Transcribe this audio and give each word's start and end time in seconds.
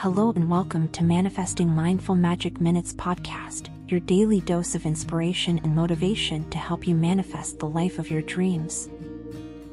Hello 0.00 0.32
and 0.34 0.48
welcome 0.48 0.88
to 0.92 1.04
Manifesting 1.04 1.68
Mindful 1.68 2.14
Magic 2.14 2.58
Minutes 2.58 2.94
podcast, 2.94 3.68
your 3.86 4.00
daily 4.00 4.40
dose 4.40 4.74
of 4.74 4.86
inspiration 4.86 5.60
and 5.62 5.76
motivation 5.76 6.48
to 6.48 6.56
help 6.56 6.88
you 6.88 6.94
manifest 6.94 7.58
the 7.58 7.68
life 7.68 7.98
of 7.98 8.10
your 8.10 8.22
dreams. 8.22 8.88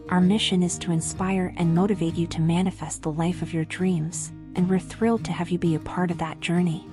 Our 0.10 0.20
mission 0.20 0.64
is 0.64 0.78
to 0.80 0.92
inspire 0.92 1.54
and 1.56 1.74
motivate 1.74 2.16
you 2.16 2.28
to 2.28 2.42
manifest 2.42 3.04
the 3.04 3.12
life 3.14 3.42
of 3.42 3.54
your 3.54 3.64
dreams, 3.64 4.34
and 4.56 4.70
we're 4.70 4.80
thrilled 4.80 5.24
to 5.24 5.32
have 5.32 5.50
you 5.50 5.58
be 5.58 5.76
a 5.76 5.80
part 5.80 6.12
of 6.12 6.18
that 6.18 6.42
journey. 6.42 6.86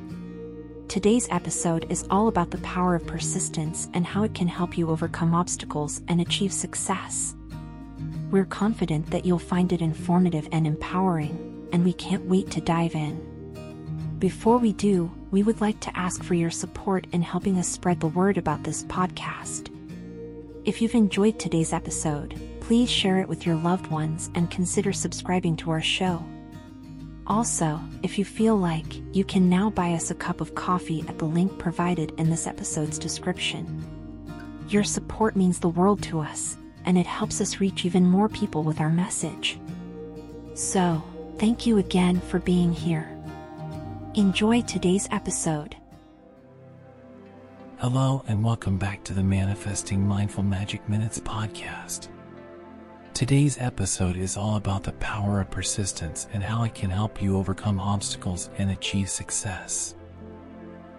Today's 0.87 1.27
episode 1.33 1.91
is 1.91 2.07
all 2.11 2.29
about 2.29 2.53
the 2.53 2.59
power 2.59 2.95
of 2.95 3.05
persistence 3.05 3.89
and 3.95 4.07
how 4.07 4.23
it 4.23 4.35
can 4.35 4.47
help 4.47 4.79
you 4.79 4.91
overcome 4.91 5.35
obstacles 5.35 6.03
and 6.07 6.21
achieve 6.21 6.53
success. 6.53 7.35
We're 8.31 8.45
confident 8.45 9.11
that 9.11 9.27
you'll 9.27 9.41
find 9.41 9.73
it 9.73 9.83
informative 9.83 10.49
and 10.53 10.69
empowering 10.69 11.54
and 11.73 11.85
we 11.85 11.93
can't 11.93 12.27
wait 12.27 12.51
to 12.53 12.61
dive 12.61 12.95
in. 12.95 14.17
Before 14.19 14.59
we 14.59 14.73
do, 14.73 15.11
we 15.31 15.43
would 15.43 15.61
like 15.61 15.81
to 15.81 15.97
ask 15.99 16.23
for 16.23 16.35
your 16.35 16.51
support 16.51 17.07
in 17.13 17.23
helping 17.23 17.59
us 17.59 17.69
spread 17.69 18.01
the 18.01 18.07
word 18.07 18.39
about 18.39 18.65
this 18.65 18.85
podcast. 18.85 19.71
If 20.65 20.81
you've 20.81 20.95
enjoyed 20.95 21.39
today's 21.39 21.73
episode, 21.73 22.41
please 22.61 22.91
share 22.91 23.19
it 23.19 23.29
with 23.29 23.45
your 23.45 23.57
loved 23.57 23.89
ones 23.89 24.31
and 24.35 24.51
consider 24.51 24.93
subscribing 24.93 25.57
to 25.57 25.71
our 25.71 25.83
show. 25.83 26.25
Also, 27.27 27.81
if 28.03 28.19
you 28.19 28.25
feel 28.25 28.57
like, 28.57 28.87
you 29.15 29.25
can 29.25 29.49
now 29.49 29.71
buy 29.71 29.93
us 29.93 30.11
a 30.11 30.15
cup 30.15 30.41
of 30.41 30.55
coffee 30.55 31.05
at 31.09 31.19
the 31.19 31.25
link 31.25 31.59
provided 31.59 32.13
in 32.19 32.31
this 32.31 32.47
episode's 32.47 32.99
description. 32.99 33.85
Your 34.69 34.85
support 34.85 35.37
means 35.37 35.59
the 35.59 35.69
world 35.69 36.03
to 36.05 36.21
us, 36.21 36.57
and 36.87 36.97
it 36.97 37.07
helps 37.07 37.41
us 37.41 37.61
reach 37.61 37.85
even 37.85 38.07
more 38.07 38.29
people 38.29 38.63
with 38.63 38.81
our 38.81 38.91
message. 38.91 39.59
So, 40.55 41.03
Thank 41.39 41.67
you 41.67 41.79
again 41.79 42.21
for 42.21 42.39
being 42.39 42.73
here. 42.73 43.11
Enjoy 44.15 44.63
today's 44.63 45.09
episode. 45.11 45.75
Hello, 47.79 48.23
and 48.29 48.45
welcome 48.45 48.79
back 48.79 49.03
to 49.03 49.13
the 49.13 49.23
Manifesting 49.25 50.07
Mindful 50.07 50.45
Magic 50.45 50.89
Minutes 50.89 51.19
podcast. 51.19 52.07
Today's 53.15 53.59
episode 53.59 54.17
is 54.17 54.37
all 54.37 54.55
about 54.55 54.85
the 54.85 54.93
power 54.93 55.41
of 55.41 55.51
persistence 55.51 56.29
and 56.33 56.41
how 56.41 56.63
it 56.63 56.75
can 56.75 56.89
help 56.89 57.21
you 57.21 57.37
overcome 57.37 57.81
obstacles 57.81 58.49
and 58.59 58.71
achieve 58.71 59.11
success. 59.11 59.97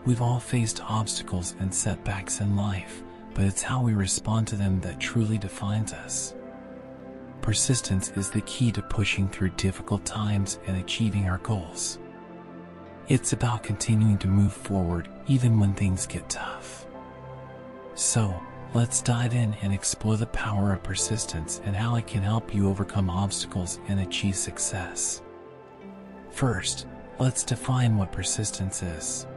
We've 0.05 0.21
all 0.21 0.41
faced 0.41 0.83
obstacles 0.83 1.55
and 1.59 1.73
setbacks 1.73 2.41
in 2.41 2.57
life, 2.57 3.03
but 3.33 3.45
it's 3.45 3.63
how 3.63 3.81
we 3.81 3.93
respond 3.93 4.47
to 4.49 4.57
them 4.57 4.81
that 4.81 4.99
truly 4.99 5.37
defines 5.37 5.93
us. 5.93 6.35
Persistence 7.45 8.11
is 8.15 8.31
the 8.31 8.41
key 8.41 8.71
to 8.71 8.81
pushing 8.81 9.29
through 9.29 9.49
difficult 9.49 10.03
times 10.03 10.57
and 10.65 10.77
achieving 10.77 11.29
our 11.29 11.37
goals. 11.37 11.99
It's 13.07 13.33
about 13.33 13.61
continuing 13.61 14.17
to 14.17 14.27
move 14.27 14.51
forward 14.51 15.09
even 15.27 15.59
when 15.59 15.75
things 15.75 16.07
get 16.07 16.27
tough. 16.27 16.87
So, 17.93 18.33
let's 18.73 18.99
dive 19.03 19.35
in 19.35 19.53
and 19.61 19.71
explore 19.71 20.17
the 20.17 20.25
power 20.25 20.73
of 20.73 20.81
persistence 20.81 21.61
and 21.65 21.75
how 21.75 21.97
it 21.97 22.07
can 22.07 22.23
help 22.23 22.51
you 22.51 22.67
overcome 22.67 23.11
obstacles 23.11 23.79
and 23.89 23.99
achieve 23.99 24.35
success. 24.35 25.21
First, 26.31 26.87
let's 27.19 27.43
define 27.43 27.95
what 27.95 28.11
persistence 28.11 28.81
is. 28.81 29.27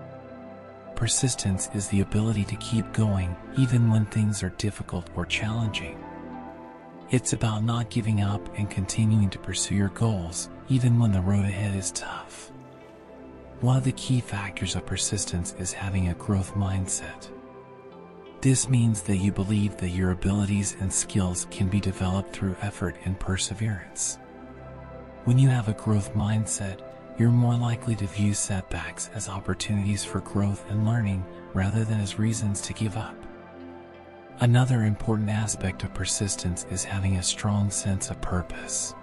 Persistence 0.97 1.69
is 1.75 1.89
the 1.89 2.01
ability 2.01 2.45
to 2.47 2.57
keep 2.57 2.91
going 2.95 3.37
even 3.59 3.91
when 3.91 4.07
things 4.07 4.43
are 4.43 4.55
difficult 4.57 5.11
or 5.15 5.27
challenging. 5.27 6.03
It's 7.11 7.33
about 7.33 7.65
not 7.65 7.89
giving 7.89 8.21
up 8.21 8.47
and 8.59 8.69
continuing 8.69 9.31
to 9.31 9.39
pursue 9.39 9.75
your 9.75 9.89
goals, 9.89 10.51
even 10.69 10.99
when 10.99 11.11
the 11.11 11.23
road 11.23 11.47
ahead 11.47 11.75
is 11.75 11.91
tough. 11.93 12.53
One 13.63 13.79
of 13.79 13.85
the 13.85 13.93
key 13.93 14.21
factors 14.21 14.77
of 14.77 14.85
persistence 14.85 15.55
is 15.59 15.73
having 15.73 16.09
a 16.09 16.15
growth 16.15 16.53
mindset. 16.55 17.31
This 18.43 18.69
means 18.69 19.01
that 19.03 19.17
you 19.17 19.33
believe 19.33 19.79
that 19.79 19.89
your 19.89 20.11
abilities 20.11 20.77
and 20.81 20.93
skills 20.93 21.47
can 21.51 21.69
be 21.69 21.81
developed 21.81 22.35
through 22.35 22.57
effort 22.61 22.97
and 23.07 23.19
perseverance. 23.19 24.19
When 25.25 25.39
you 25.39 25.49
have 25.49 25.69
a 25.69 25.73
growth 25.73 26.13
mindset, 26.13 26.83
you're 27.19 27.31
more 27.31 27.57
likely 27.57 27.97
to 27.97 28.07
view 28.07 28.35
setbacks 28.35 29.09
as 29.15 29.31
opportunities 29.31 30.05
for 30.05 30.21
growth 30.21 30.63
and 30.69 30.85
learning 30.85 31.25
rather 31.55 31.85
than 31.85 32.01
as 32.01 32.19
reasons 32.19 32.61
to 32.61 32.75
give 32.75 32.99
up. 32.99 33.17
Another 34.41 34.85
important 34.85 35.29
aspect 35.31 35.83
of 35.83 35.93
persistence 35.93 36.65
is 36.71 36.85
having 36.85 37.17
a 37.17 37.23
strong 37.25 37.73
sense 37.73 38.09
of 38.09 38.21
purpose. 38.21 38.95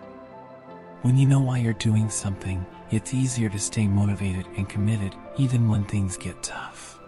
When 1.02 1.18
you 1.18 1.28
know 1.28 1.42
why 1.42 1.58
you're 1.58 1.74
doing 1.74 2.10
something, 2.10 2.66
it's 2.90 3.14
easier 3.14 3.50
to 3.50 3.60
stay 3.60 3.86
motivated 3.86 4.48
and 4.56 4.70
committed 4.70 5.14
even 5.38 5.68
when 5.68 5.84
things 5.84 6.16
get 6.16 6.42
tough. 6.42 7.00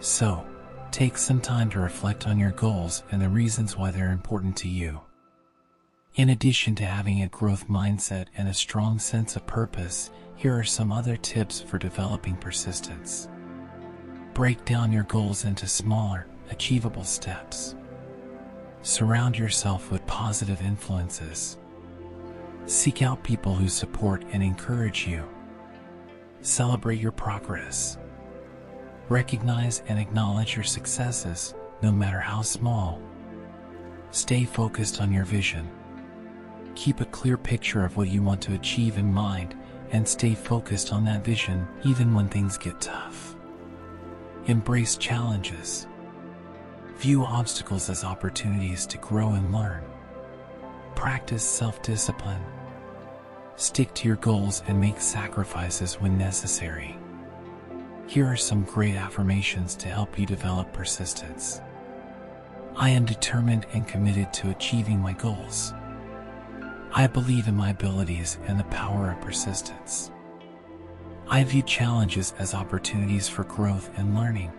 So, 0.00 0.46
take 0.90 1.18
some 1.18 1.42
time 1.42 1.68
to 1.70 1.80
reflect 1.80 2.26
on 2.26 2.38
your 2.38 2.52
goals 2.52 3.02
and 3.10 3.20
the 3.20 3.28
reasons 3.28 3.76
why 3.76 3.90
they're 3.90 4.10
important 4.10 4.56
to 4.58 4.68
you. 4.68 5.02
In 6.14 6.30
addition 6.30 6.74
to 6.76 6.86
having 6.86 7.20
a 7.20 7.28
growth 7.28 7.68
mindset 7.68 8.28
and 8.38 8.48
a 8.48 8.54
strong 8.54 8.98
sense 8.98 9.36
of 9.36 9.46
purpose, 9.46 10.10
here 10.34 10.58
are 10.58 10.64
some 10.64 10.90
other 10.90 11.18
tips 11.18 11.60
for 11.60 11.76
developing 11.76 12.36
persistence. 12.36 13.28
Break 14.32 14.64
down 14.64 14.92
your 14.92 15.04
goals 15.04 15.44
into 15.44 15.66
smaller, 15.66 16.26
achievable 16.50 17.04
steps. 17.04 17.74
Surround 18.82 19.36
yourself 19.38 19.90
with 19.90 20.06
positive 20.06 20.62
influences. 20.62 21.58
Seek 22.66 23.02
out 23.02 23.24
people 23.24 23.54
who 23.54 23.68
support 23.68 24.24
and 24.32 24.42
encourage 24.42 25.06
you. 25.06 25.24
Celebrate 26.42 27.00
your 27.00 27.12
progress. 27.12 27.98
Recognize 29.08 29.82
and 29.88 29.98
acknowledge 29.98 30.54
your 30.54 30.64
successes, 30.64 31.54
no 31.82 31.90
matter 31.90 32.20
how 32.20 32.42
small. 32.42 33.00
Stay 34.10 34.44
focused 34.44 35.00
on 35.00 35.12
your 35.12 35.24
vision. 35.24 35.68
Keep 36.74 37.00
a 37.00 37.06
clear 37.06 37.36
picture 37.36 37.84
of 37.84 37.96
what 37.96 38.08
you 38.08 38.22
want 38.22 38.40
to 38.42 38.54
achieve 38.54 38.98
in 38.98 39.12
mind 39.12 39.56
and 39.90 40.06
stay 40.06 40.34
focused 40.34 40.92
on 40.92 41.04
that 41.04 41.24
vision 41.24 41.66
even 41.84 42.14
when 42.14 42.28
things 42.28 42.58
get 42.58 42.80
tough. 42.80 43.34
Embrace 44.46 44.96
challenges. 44.96 45.86
View 46.98 47.24
obstacles 47.24 47.88
as 47.88 48.02
opportunities 48.02 48.84
to 48.84 48.98
grow 48.98 49.28
and 49.34 49.52
learn. 49.54 49.84
Practice 50.96 51.44
self-discipline. 51.44 52.42
Stick 53.54 53.94
to 53.94 54.08
your 54.08 54.16
goals 54.16 54.64
and 54.66 54.80
make 54.80 55.00
sacrifices 55.00 55.94
when 56.00 56.18
necessary. 56.18 56.98
Here 58.08 58.26
are 58.26 58.36
some 58.36 58.64
great 58.64 58.96
affirmations 58.96 59.76
to 59.76 59.86
help 59.86 60.18
you 60.18 60.26
develop 60.26 60.72
persistence. 60.72 61.60
I 62.74 62.90
am 62.90 63.04
determined 63.04 63.66
and 63.72 63.86
committed 63.86 64.32
to 64.32 64.50
achieving 64.50 64.98
my 64.98 65.12
goals. 65.12 65.72
I 66.92 67.06
believe 67.06 67.46
in 67.46 67.54
my 67.54 67.70
abilities 67.70 68.38
and 68.48 68.58
the 68.58 68.64
power 68.64 69.12
of 69.12 69.20
persistence. 69.20 70.10
I 71.28 71.44
view 71.44 71.62
challenges 71.62 72.34
as 72.40 72.54
opportunities 72.54 73.28
for 73.28 73.44
growth 73.44 73.88
and 73.96 74.16
learning. 74.16 74.50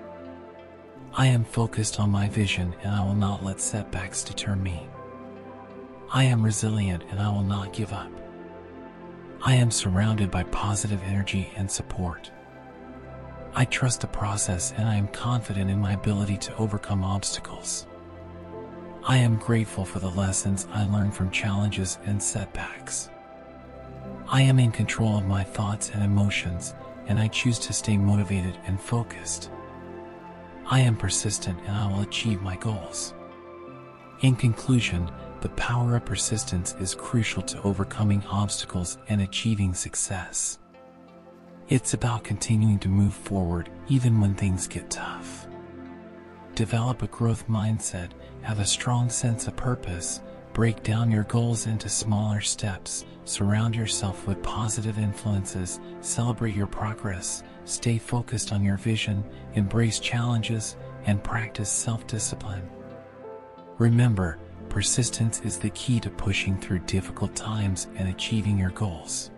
I 1.20 1.26
am 1.26 1.44
focused 1.44 2.00
on 2.00 2.12
my 2.12 2.30
vision 2.30 2.74
and 2.82 2.96
I 2.96 3.04
will 3.04 3.14
not 3.14 3.44
let 3.44 3.60
setbacks 3.60 4.24
deter 4.24 4.56
me. 4.56 4.88
I 6.10 6.24
am 6.24 6.42
resilient 6.42 7.04
and 7.12 7.20
I 7.20 7.28
will 7.28 7.44
not 7.44 7.74
give 7.74 7.92
up. 7.92 8.10
I 9.42 9.56
am 9.56 9.70
surrounded 9.70 10.32
by 10.32 10.44
positive 10.44 11.04
energy 11.04 11.52
and 11.58 11.70
support. 11.70 12.32
I 13.54 13.66
trust 13.66 14.00
the 14.00 14.08
process 14.08 14.74
and 14.78 14.88
I 14.88 14.96
am 14.96 15.10
confident 15.10 15.70
in 15.70 15.82
my 15.82 15.92
ability 15.92 16.38
to 16.38 16.56
overcome 16.56 17.04
obstacles. 17.04 17.86
I 19.04 19.18
am 19.18 19.36
grateful 19.36 19.84
for 19.84 20.00
the 20.00 20.12
lessons 20.12 20.70
I 20.72 20.86
learned 20.86 21.14
from 21.14 21.32
challenges 21.32 22.00
and 22.06 22.24
setbacks. 22.24 23.10
I 24.26 24.44
am 24.44 24.58
in 24.58 24.72
control 24.72 25.18
of 25.18 25.26
my 25.26 25.44
thoughts 25.44 25.90
and 25.90 26.02
emotions 26.02 26.76
and 27.08 27.20
I 27.20 27.28
choose 27.28 27.60
to 27.60 27.74
stay 27.74 27.98
motivated 27.98 28.58
and 28.66 28.80
focused. 28.80 29.52
I 30.72 30.82
am 30.82 30.96
persistent 30.96 31.60
and 31.66 31.76
I 31.76 31.88
will 31.88 32.02
achieve 32.02 32.44
my 32.44 32.56
goals. 32.56 33.16
In 34.22 34.36
conclusion, 34.36 35.10
the 35.42 35.50
power 35.50 35.96
of 35.96 36.06
persistence 36.06 36.76
is 36.80 36.94
crucial 36.94 37.42
to 37.42 37.62
overcoming 37.64 38.24
obstacles 38.30 39.00
and 39.08 39.22
achieving 39.22 39.74
success. 39.74 40.60
It's 41.70 41.96
about 41.96 42.24
continuing 42.24 42.78
to 42.80 42.88
move 42.88 43.16
forward 43.16 43.72
even 43.88 44.22
when 44.22 44.36
things 44.36 44.68
get 44.68 44.92
tough. 44.92 45.48
Develop 46.54 47.02
a 47.02 47.08
growth 47.08 47.48
mindset, 47.48 48.12
have 48.44 48.60
a 48.60 48.66
strong 48.66 49.10
sense 49.10 49.48
of 49.48 49.56
purpose, 49.56 50.22
break 50.60 50.84
down 50.84 51.10
your 51.10 51.24
goals 51.24 51.68
into 51.68 51.88
smaller 51.88 52.42
steps, 52.42 53.06
surround 53.24 53.74
yourself 53.74 54.28
with 54.28 54.44
positive 54.44 55.00
influences, 55.00 55.80
celebrate 56.02 56.54
your 56.54 56.68
progress, 56.68 57.44
stay 57.64 57.98
focused 57.98 58.52
on 58.52 58.62
your 58.62 58.76
vision, 58.76 59.24
embrace 59.54 60.00
challenges, 60.00 60.76
and 61.06 61.24
practice 61.24 61.70
self-discipline. 61.70 62.70
Remember, 63.78 64.38
persistence 64.68 65.40
is 65.46 65.58
the 65.58 65.70
key 65.70 65.98
to 66.02 66.10
pushing 66.10 66.58
through 66.58 66.80
difficult 66.80 67.34
times 67.38 67.88
and 67.96 68.10
achieving 68.10 68.60
your 68.60 68.72
goals. 68.72 69.32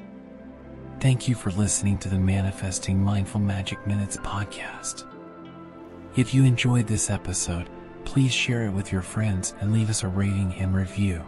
Thank 1.00 1.28
you 1.28 1.36
for 1.36 1.52
listening 1.52 2.00
to 2.00 2.10
the 2.10 2.18
Manifesting 2.18 2.98
Mindful 2.98 3.42
Magic 3.42 3.86
Minutes 3.86 4.18
podcast. 4.18 5.06
If 6.16 6.34
you 6.34 6.46
enjoyed 6.46 6.88
this 6.88 7.12
episode, 7.12 7.70
please 8.06 8.34
share 8.34 8.66
it 8.66 8.72
with 8.72 8.92
your 8.92 9.02
friends 9.02 9.54
and 9.60 9.74
leave 9.74 9.90
us 9.90 10.04
a 10.04 10.08
rating 10.08 10.54
and 10.56 10.76
review. 10.76 11.24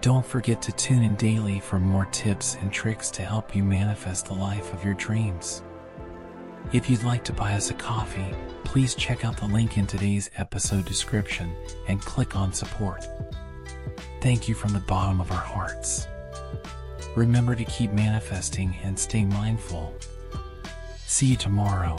Don't 0.00 0.24
forget 0.24 0.62
to 0.62 0.72
tune 0.72 1.02
in 1.02 1.14
daily 1.16 1.60
for 1.60 1.78
more 1.78 2.06
tips 2.06 2.56
and 2.60 2.72
tricks 2.72 3.10
to 3.10 3.22
help 3.22 3.54
you 3.54 3.62
manifest 3.62 4.26
the 4.26 4.34
life 4.34 4.72
of 4.72 4.84
your 4.84 4.94
dreams. 4.94 5.62
If 6.72 6.88
you'd 6.88 7.02
like 7.02 7.24
to 7.24 7.32
buy 7.32 7.52
us 7.52 7.70
a 7.70 7.74
coffee, 7.74 8.34
please 8.64 8.94
check 8.94 9.24
out 9.24 9.36
the 9.36 9.46
link 9.46 9.76
in 9.76 9.86
today's 9.86 10.30
episode 10.36 10.84
description 10.84 11.54
and 11.88 12.00
click 12.00 12.36
on 12.36 12.52
support. 12.52 13.06
Thank 14.20 14.48
you 14.48 14.54
from 14.54 14.72
the 14.72 14.80
bottom 14.80 15.20
of 15.20 15.30
our 15.32 15.36
hearts. 15.36 16.06
Remember 17.16 17.54
to 17.54 17.64
keep 17.64 17.92
manifesting 17.92 18.76
and 18.84 18.98
stay 18.98 19.24
mindful. 19.24 19.94
See 21.06 21.26
you 21.26 21.36
tomorrow. 21.36 21.98